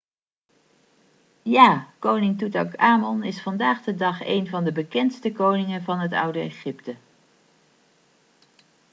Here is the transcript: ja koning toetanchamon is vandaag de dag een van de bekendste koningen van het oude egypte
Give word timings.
ja 1.55 1.69
koning 1.99 2.37
toetanchamon 2.37 3.23
is 3.23 3.41
vandaag 3.41 3.83
de 3.83 3.95
dag 3.95 4.25
een 4.25 4.47
van 4.47 4.63
de 4.63 4.71
bekendste 4.71 5.31
koningen 5.31 5.83
van 5.83 5.99
het 5.99 6.13
oude 6.13 6.39
egypte 6.39 6.95